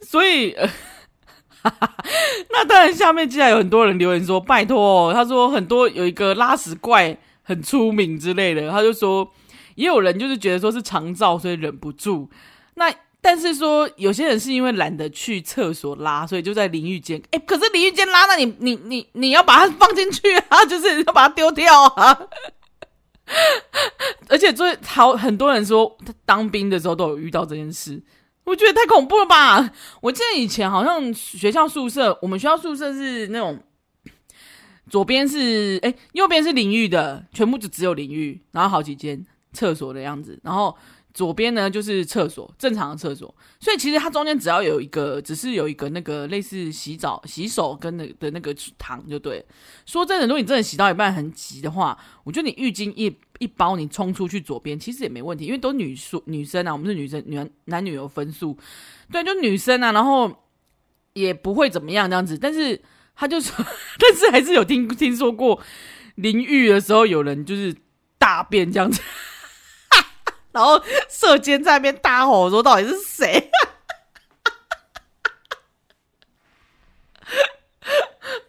[0.00, 0.66] 所以，呃、
[2.50, 9.30] 那当然下面接下来有很多人留言说拜托，他说很多有一个拉屎怪很出名之类的，他就说
[9.74, 12.30] 也有人就是觉得说是肠躁，所以忍不住。
[12.76, 12.90] 那
[13.30, 17.22] 但是说有些人是因为懒得去厕所拉，所以就在淋浴间。
[17.30, 22.18] 哎，可是淋浴间拉，那你你你你要把它放进去啊， 就是要把它丢掉啊。
[24.30, 28.02] 而且最好很多人说他当兵的时候都有遇到这件事，
[28.44, 29.74] 我觉得太恐怖了吧！
[30.00, 33.62] 我记得以前好像学校宿舍，我们学校宿舍是那种
[34.88, 40.74] 左边是哎，右边是淋浴的，全部就只有淋浴，然后好几间厕所的样子，然后。
[41.18, 49.44] 左边呢就是厕所，正常的厕所，所以其实它中间只要有一个，只是有一个那个类似洗澡、洗手跟那的那个堂就对。
[49.84, 58.56] 说真的，如果你真的洗到一半很急的话，我觉得你浴巾一一包，你冲出去左边其实也没问题，因为都女宿女生啊，我们是女生，女男女有分宿，
[59.10, 60.32] 对，就女生啊，然后
[61.14, 62.38] 也不会怎么样这样子。
[62.38, 62.80] 但是
[63.16, 63.52] 他就说，
[63.98, 65.60] 但是还是有听听说过
[66.14, 67.74] 淋浴的时候有人就是
[68.18, 69.02] 大便这样子。
[70.52, 73.50] 然后射箭在那边大吼说：“到底是谁？”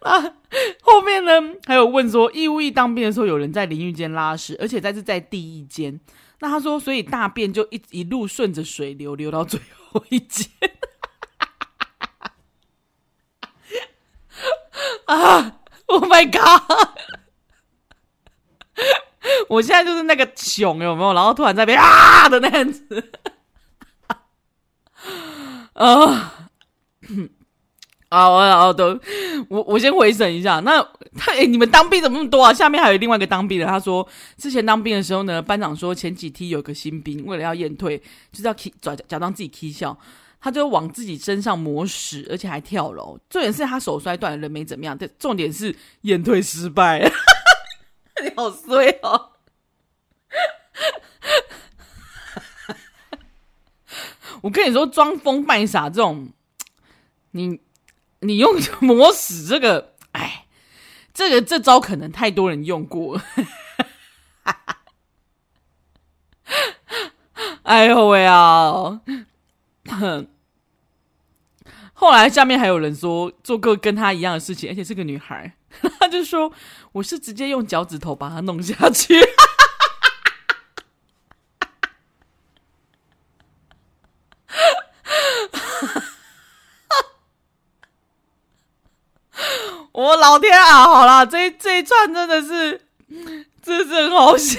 [0.00, 0.34] 啊，
[0.82, 1.32] 后面呢
[1.66, 6.00] 还有问说，义务役当兵的时候有人在淋浴间拉屎，而且在是在第一间。
[6.40, 9.60] 那他说，所以大便就一一路顺着水流流到最
[9.90, 10.48] 后一间。
[15.04, 16.88] 啊！Oh my god！
[19.48, 21.12] 我现在就是那个熊有没有？
[21.14, 23.10] 然后突然在边啊的那样子，
[25.74, 26.48] 啊，
[28.08, 28.98] 啊，我我都
[29.48, 30.60] 我我先回神一下。
[30.60, 30.82] 那
[31.16, 32.52] 他哎、你们当兵怎么那么多啊？
[32.52, 37.98] 下面还有另外一个当兵的，他说之前当兵的时候呢，班长说前几梯有个新兵，为了要验退，
[38.32, 39.96] 就是要假假装自己踢笑，
[40.40, 43.18] 他就往自己身上抹屎，而且还跳楼。
[43.28, 44.96] 重点是他手摔断了，人没怎么样。
[44.98, 47.10] 但重点是验退失败。
[48.40, 49.32] 好衰哦！
[54.42, 56.30] 我跟你说，装疯卖傻这种，
[57.32, 57.60] 你
[58.20, 60.46] 你用 抹屎这个，哎，
[61.12, 63.20] 这个这招可能太多人用过。
[67.64, 69.02] 哎呦喂啊！
[71.92, 75.54] 后来下面还有人说做过跟他一样的事情，而且是个女孩。
[76.10, 76.52] 他就说
[76.90, 79.14] ：“我是直接用脚趾头把它弄下去。
[89.92, 90.82] ”我老天啊！
[90.82, 92.88] 好啦，这一这一串真的是，
[93.62, 94.58] 真是很好笑。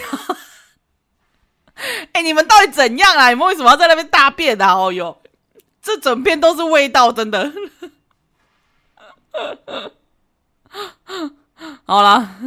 [2.14, 3.28] 哎、你们到底怎样啊？
[3.28, 4.74] 你们为什么要在那边大便啊？
[4.74, 5.22] 哦哟，
[5.82, 7.52] 这整片都是味道，真的。
[11.86, 12.40] 好啦，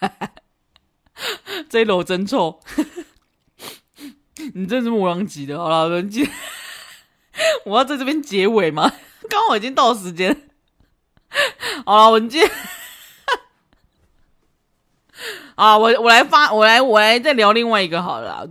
[1.68, 2.60] 这一楼真臭，
[4.54, 5.58] 你真是木狼级的。
[5.58, 6.28] 好了，人机，
[7.64, 8.92] 我要在这边结尾吗？
[9.28, 10.48] 刚好已经到时间。
[11.84, 12.48] 好了，文静，
[15.56, 18.48] 啊，我我来发，我来我来再聊另外一个好了。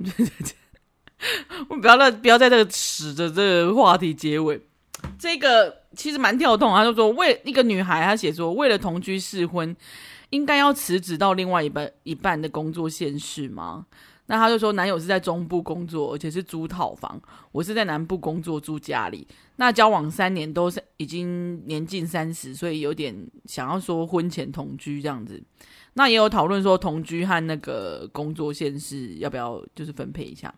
[1.70, 4.62] 我不要在不要在这个屎的这个话题结尾，
[5.18, 5.82] 这个。
[5.96, 9.78] 其实蛮跳动，他就说为一个女孩，她写说为了同居试婚，
[10.32, 13.86] 应该要辞职到另外一半一半的工作现实吗？
[14.26, 19.28] 那他就说，男友是在中部工作，而且是租套房，我是在南部工作，住家里。
[19.58, 25.40] 那交往三年，都是已经年近三十，所以有点想要说婚前同居这样子。
[25.94, 30.54] 那也有讨论说，同居和那个工作现实要不要就是分配一下。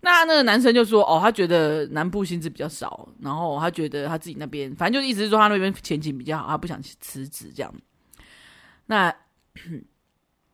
[0.00, 7.74] 那那个男生就说，哦，他觉得南部薪资比较少，然后他觉得他自己那边，反正就意思是说他那边前景比较好，他不想辞职这样。
[8.86, 9.14] 那。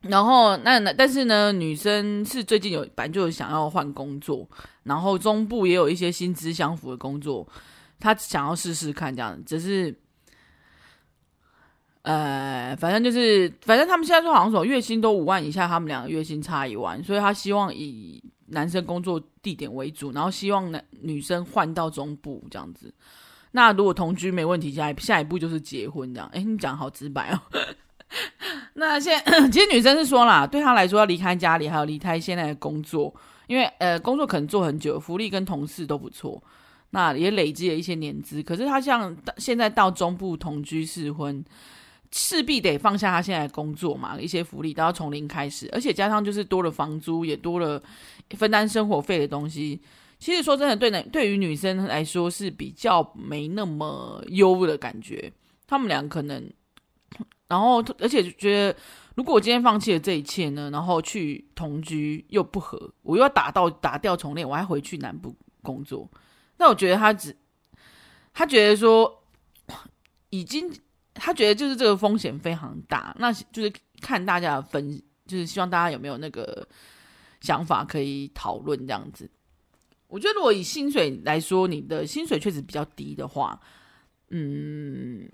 [0.02, 4.48] 然后那那但是呢，女生是最近有反正就想要换工作，
[4.84, 7.46] 然后中部也有一些薪资相符的工作，
[7.98, 9.92] 她想要试试看这样，只是
[12.06, 22.94] 呃，反正就是反正他们现在说好像说月薪都五万以下，他们两个月薪差一万，所以他希望以男生工作地点为主，然后希望男女生换到中部这样子。
[23.50, 26.30] 那如果同居没问题，下一下一步就是结婚这样。
[26.32, 27.40] 哎，你讲好直白哦。
[28.74, 33.12] 那现其实女生是说啦，对她来说要离开家里，还有离开现在的工作，
[33.48, 36.40] 因为呃工作可能做很久，福利跟同事都不错，
[36.90, 38.40] 那也累积了一些年资。
[38.44, 41.44] 可是她像现在到中部同居试婚，
[42.12, 47.82] 势必得放下他现在的工作嘛，一些福利都要从零开始，而且加上就是多了房租，也多了
[48.30, 49.80] 分担生活费的东西。
[50.18, 55.32] 其实说真的，对男对于女生来说是比较没那么优的感觉，
[55.66, 56.50] 他们俩可能。
[57.48, 58.78] 然后，而且觉得，
[59.14, 66.10] 如果我今天放弃了这一切呢，然后去同居又不合，我又要打到打掉重练，我还回去南部工作，
[66.56, 67.36] 那我觉得他只，
[68.34, 69.22] 他觉得说，
[70.30, 70.68] 已经，
[71.16, 76.66] 他觉得就是这个风险非常大，那就是看大家的分，就是希望大家有没有那个
[77.40, 79.28] 想法可以讨论这样子。
[80.08, 83.60] 我觉得如果以薪水来说，你的薪水确实比较低的话，
[84.30, 85.28] 嗯。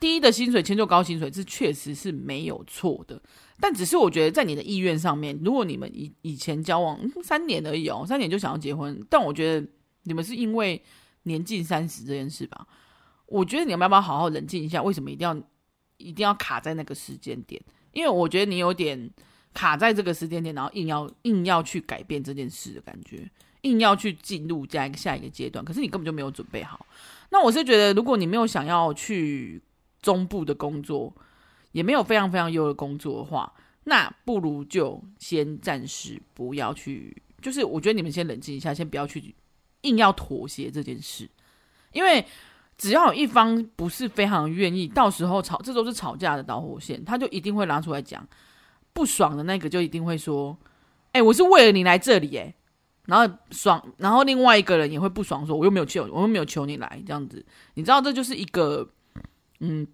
[0.00, 3.18] 低的薪水迁就高薪水，这确实是没有错的。
[3.58, 9.66] 但只是我觉得，在你的意愿上面，如果你们以以前交往三年而已哦，三年就想要结婚，但我觉得
[10.02, 10.82] 你们是因为
[11.22, 12.66] 年近三十这件事吧。
[13.26, 14.82] 我觉得你们要不要好好冷静一下？
[14.82, 15.34] 为什么一定要
[15.96, 17.60] 一定要卡在那个时间点？
[17.92, 19.10] 因为我觉得你有点
[19.52, 23.30] 卡在这个时间点，然后硬要硬要去改变这件事的感觉，
[23.62, 26.86] 硬要去进入下一个下一个阶段，可是你根本就没有准备好。
[27.30, 29.62] 那我是觉得，如果你没有想要去。
[30.04, 31.10] 中部的工作
[31.72, 33.50] 也没有非常非常优的工作的话，
[33.84, 37.22] 那不如就先暂时不要去。
[37.40, 39.34] 就是我觉得你们先冷静一下，先不要去
[39.80, 41.26] 硬要妥协这件事，
[41.92, 42.22] 因为
[42.76, 48.26] 只要有一方不是非常愿意，到时候吵，这都是吵架的导火线，他就一定会拿出来讲。
[48.92, 50.56] 不爽的那个就一定会说
[51.12, 52.54] ：“哎，我是为了你来这里，哎。”
[53.06, 58.88] 然后爽，然后另外一个人也会不爽，说：“我又没有求，我又没有求你来这样子。”你知道，这就是一个。
[59.60, 59.86] 嗯，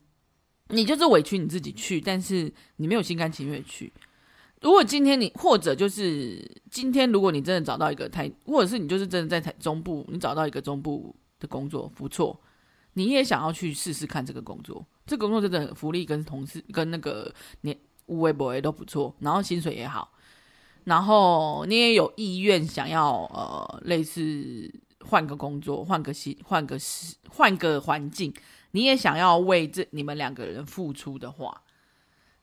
[0.69, 3.93] 你就是委屈你自己去，但是你没有心甘情愿去。
[4.63, 12.41] 如果今天你，或者就是今天，如果你真的找到一个台，或者是你就是真的在台中部，你找到一个中部的工作不错，
[12.95, 14.85] 你也想要去试试看这个工作。
[15.07, 17.77] 这个工作真的福利跟同事跟那个你
[18.07, 20.13] 无微不微都不错，然后薪水也好，
[20.85, 26.79] 然后你也有意愿想要呃类似换个工作，换个新换个
[27.29, 28.33] 换个环境。
[28.73, 31.63] 你也想要为这你们两个人付出的话，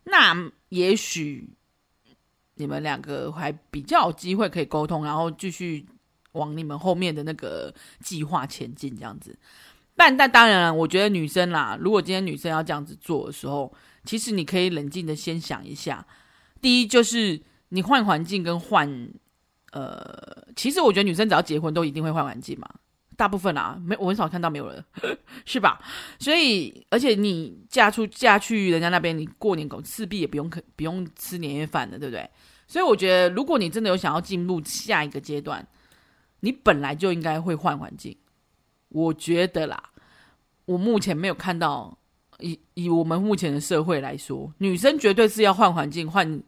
[0.03, 1.49] 那也许
[2.55, 5.87] 你们两个还比较有机会可以沟通，然后继续
[6.33, 9.39] 往你们后面的那个计划前进，这样子。
[9.97, 13.73] 但但当然了，我觉得女生啦，如果今天女生要这样子做的时候，
[14.05, 16.05] 其实你可以冷静的先想一下。
[16.61, 18.87] 第一就是你换环境跟换，
[19.71, 22.69] 呃，其实我觉得女生只要结婚都一定会换环境嘛。
[23.15, 24.85] 大部分啊，没我很少看到没有人，
[25.43, 25.81] 是吧？
[26.19, 32.29] 所以，而且你嫁出嫁去人家那边，你过年狗势必也不用可不用吃年夜饭的，对不对？
[32.67, 35.67] 所以我觉得，如果你真的有想要进入下一个阶段，
[36.41, 38.15] 你本来就应该会换环境。
[38.89, 39.81] 我觉得啦，
[40.65, 41.97] 我目前没有看到，
[42.39, 46.41] 以以我们目前的社会来说，女生绝对是要换环境、换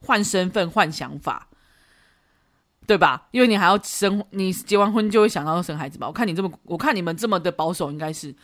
[0.00, 1.48] 换身份、换想法。
[2.86, 3.28] 对吧？
[3.32, 6.06] 因为你还要生，你结完婚就会想到要生孩子吧？
[6.06, 8.34] 我看你这么，我看你们这么的保守，应该是。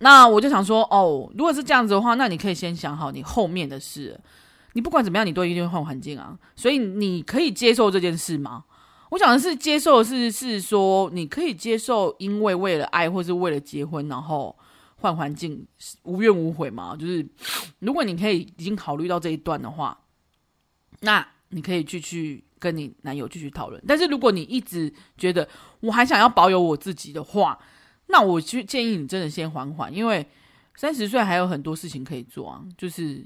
[0.00, 4.20] 那我就想说，哦，如果是这样子的话，那你可以先想好你后面的事。
[4.74, 6.38] 你不管怎么样，你都一定会换环境啊。
[6.54, 8.62] 所以你可以接受这件事吗？
[9.10, 14.56] 我讲的是接受的是，是说你可以接受，因为为了爱或是为了结婚，然后
[14.96, 15.66] 换环境，
[16.02, 16.96] 无怨无悔嘛？
[16.96, 17.26] 就是
[17.78, 19.98] 如果你可以已经考虑到这一段的话，
[21.00, 22.42] 那你可以去去。
[22.58, 25.46] 跟你男友继续讨论，但是如果你一直觉得
[25.80, 27.56] 我还想要保有我自己的话，
[28.06, 30.26] 那我去建议你真的先缓缓，因为
[30.74, 32.64] 三十岁还有很多事情可以做啊。
[32.78, 33.22] 就是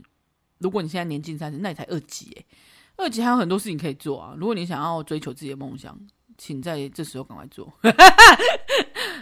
[0.59, 2.47] 如果你现在年近三十，那你才二几诶，
[3.01, 4.35] 二级还有很多事情可以做啊。
[4.37, 5.99] 如果你想要追求自己的梦想，
[6.39, 7.73] 请在这时候赶快做。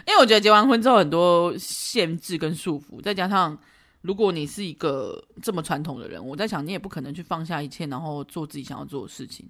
[0.07, 3.57] 因为我觉得结完婚之后很多限制跟束缚，再加上
[4.01, 9.47] 如果你是一个这么传统的人，我在想你也不可能去放下一切，然后做自己想要做的事情，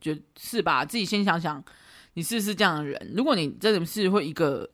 [0.00, 0.84] 就是吧？
[0.84, 1.62] 自己先想想，
[2.14, 3.12] 你是不是这样的人？
[3.16, 4.68] 如果你真的是会一个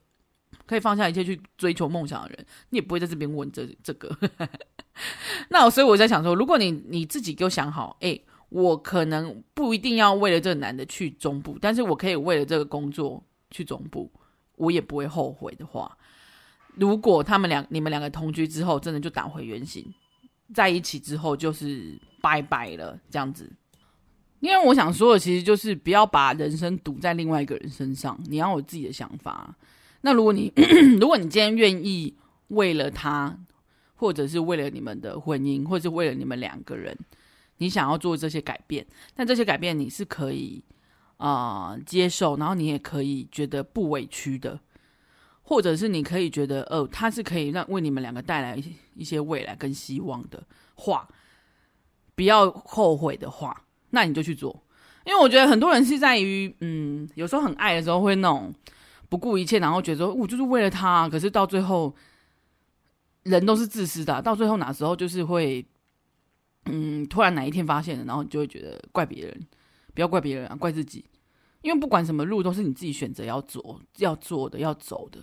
[0.66, 4.16] 可以放下一切去追求梦想的人，你也不会在这边问这这个。
[5.48, 8.20] 那所以我在想说，如果你你自己给我想好，哎，
[8.55, 14.09] 我可能不一定要为了这个男的去中部，但是我可以为了这个工作去中部，
[14.55, 15.98] 我也不会后悔的话，
[16.76, 19.92] 如果他们两你们两个同居之后，真的就打回原形，
[20.55, 23.50] 在一起之后就是拜拜了这样子。
[24.38, 29.52] 因为我想说的其实就是不要把人生赌在另外一个人身上，你要有自己的想法。
[30.02, 30.52] 那如果你
[31.00, 32.14] 如果你今天愿意
[32.48, 33.36] 为了他。
[33.96, 36.98] 或者是为了你们的婚姻，或者是为了你们两个人，
[37.59, 40.62] 你想要做这些改变，但这些改变你是可以
[41.16, 44.59] 啊、接受，然后你也可以觉得不委屈的，
[45.42, 48.62] 或者是你可以觉得哦，他是可以让为你们两个带来
[48.94, 50.42] 一些未来跟希望的
[50.74, 51.09] 话，
[52.14, 54.62] 不要后悔的话，那你就去做。
[55.05, 58.52] 因为我觉得很多人是在于嗯，有时候很爱的时候会那种
[59.09, 61.94] 不顾一切，然后觉得说我就是为了他，可是到最后。
[63.24, 65.66] 人都是自私的，到最后哪时候就是会，
[66.66, 69.46] 嗯，突然哪一天发现了，然后你就会觉得怪别人，
[69.94, 71.04] 不要怪别人啊，怪自己，
[71.62, 75.20] 因为不管什么路都是你自己选择要走、要做的、要走的，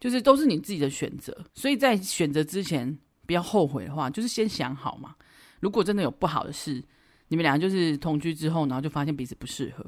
[0.00, 5.14] 就是都是你自己的选择，所以在选择之前不要后悔的话，就是先想好嘛。
[5.60, 6.82] 如果真的有不好的事，
[7.28, 9.84] 你们俩就是同居之后，然后就发现彼此不适合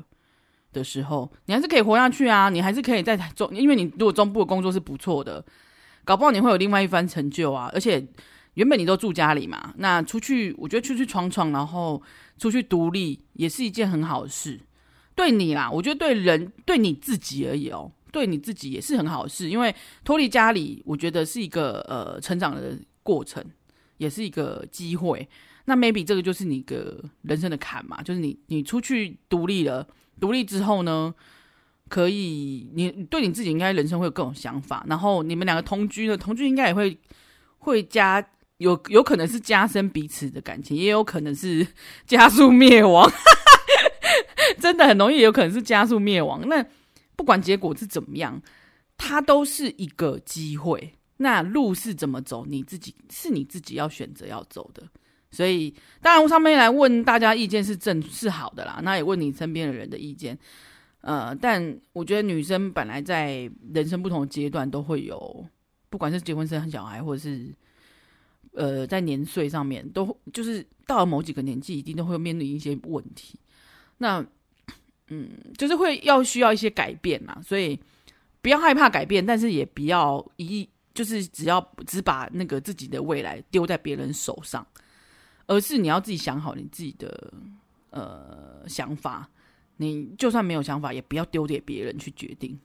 [0.72, 5.44] 的时候，你还是可以活下去啊，你还是可以在中，因为你如果中部的工作是不错的。
[6.04, 7.68] 搞不好你会有另外一番成就啊！
[7.74, 8.00] 而且
[8.56, 12.02] 原本你都住家里嘛，那出去，我觉得出去闯闯，然后
[12.36, 14.60] 出去独立，也是一件很好的事。
[15.14, 19.48] 对你啦，我觉得对人，对你自己而已哦，对你自己也是很好的事。
[19.48, 23.44] 因为脱离家里，我觉得是一个呃成长的过程，
[23.98, 25.26] 也是一个机会。
[25.66, 29.86] 那 maybe 这个就是你个人生的坎嘛，就是你你出去独立了，
[30.20, 31.14] 独立之后呢？
[31.88, 36.98] 可以，你对你自己应该人生会有各种想法，然后你们两个同居呢，同居应该也会
[37.58, 38.20] 会加
[38.58, 41.66] 有有可能是加深彼此的感情，也有可能是
[42.06, 43.10] 加速灭亡，
[44.60, 46.46] 真的很容易有可能是加速灭亡。
[46.48, 46.64] 那
[47.16, 48.40] 不管结果是怎么样，
[48.96, 50.92] 它都是一个机会。
[51.18, 54.82] 那路是怎么走，你自己是你自己要选择要走的。
[55.30, 60.38] 所以当然我上面来问大家意见是正是好的啦，那也问你身边的人的意见。
[61.00, 65.46] 呃，但我觉得女生本来在人生不同阶段都会有，
[65.88, 67.50] 不管是结婚生小孩，或者是
[68.56, 73.38] 呃在年岁上面，都就是到了某几个年纪，一定都会面临一些问题。
[73.98, 74.24] 那
[75.08, 77.78] 嗯，就是会要需要一些改变嘛，所以
[78.42, 84.66] 不要害怕改变，但是也不要一就是只要只把那个自己的未来丢在别人手上，
[85.46, 87.32] 而是你要自己想好你自己的
[87.90, 89.30] 呃想法。
[89.78, 92.58] 你就算没有想法，也不要丢给别人去决定，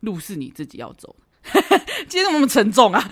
[0.00, 1.14] 路是你自己要走。
[2.08, 3.08] 今天怎么那么沉重啊？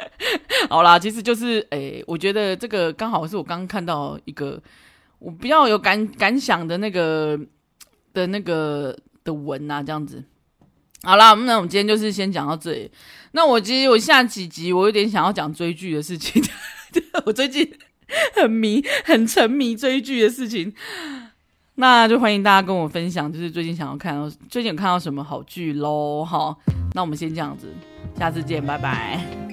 [0.68, 4.60] 好啦，其实就是，诶、我觉得这个刚好是我刚刚看到一个
[5.18, 7.38] 我比较有感感想的那个
[8.12, 10.24] 的那个的文啊，这样子。
[11.02, 12.90] 好啦，那我们今天就是先讲到这里。
[13.32, 16.42] 那我其实我下几集我有点想要讲追剧的事情，
[17.26, 17.72] 我最近
[18.34, 20.74] 很迷，很沉迷追剧的事情。
[21.80, 26.24] 那就欢迎大家跟我分享，就是最近想要看到，最近有看到什么好剧喽？
[26.24, 26.58] 好，
[26.92, 27.68] 那我们先这样子，
[28.18, 29.47] 下次见，拜拜。